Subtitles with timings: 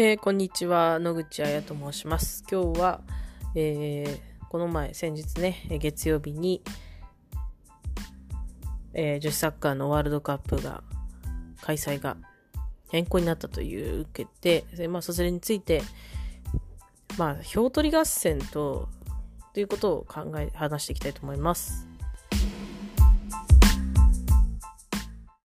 [0.00, 2.44] えー、こんにちは野口彩と申します。
[2.48, 3.00] 今日は、
[3.56, 6.62] えー、この前先日ね月曜日に、
[8.94, 10.84] えー、女子サッカーのワールドカップが
[11.62, 12.16] 開催が
[12.92, 15.82] 変更になったという受けてで、まあ、それについて
[17.18, 18.88] まあ票取り合戦と
[19.52, 21.88] ということを考え話していきたいと思います。